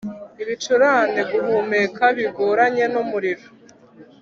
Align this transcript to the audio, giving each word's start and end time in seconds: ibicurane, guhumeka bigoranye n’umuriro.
ibicurane, 0.41 1.21
guhumeka 1.31 2.03
bigoranye 2.17 2.85
n’umuriro. 2.93 3.45